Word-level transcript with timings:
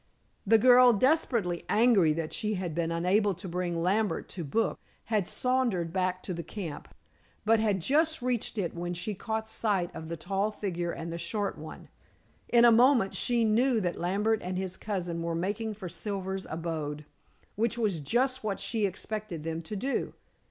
The 0.47 0.57
girl, 0.57 0.93
desperately 0.93 1.63
angry 1.69 2.11
that 2.13 2.33
she 2.33 2.55
had 2.55 2.73
been 2.73 2.91
unable 2.91 3.35
to 3.35 3.47
bring 3.47 3.83
Lambert 3.83 4.27
to 4.29 4.43
book, 4.43 4.79
had 5.13 5.27
sauntered 5.27 5.93
back 5.93 6.23
to 6.23 6.33
the 6.33 6.41
camp, 6.41 6.87
but 7.45 7.59
had 7.59 7.81
just 7.81 8.19
reached 8.19 8.57
it 8.57 8.73
when 8.73 8.95
she 8.95 9.13
caught 9.13 9.47
sight 9.47 9.93
of 9.93 10.07
the 10.07 10.17
tall 10.17 10.49
figure 10.49 10.89
and 10.89 11.13
the 11.13 11.19
short 11.19 11.55
one. 11.55 11.87
In 12.49 12.65
a 12.65 12.71
moment 12.71 13.13
she 13.13 13.45
knew 13.45 13.79
that 13.79 13.99
Lambert 13.99 14.41
and 14.41 14.57
his 14.57 14.75
cousin 14.75 15.21
were 15.21 15.35
making 15.35 15.75
for 15.75 15.87
Silver's 15.87 16.47
abode, 16.49 17.05
which 17.55 17.77
was 17.77 17.99
just 17.99 18.43
what 18.43 18.59
she 18.59 18.85
had 18.85 18.89
expected 18.89 19.43
them 19.43 19.61
to 19.61 19.75
do. 19.75 20.13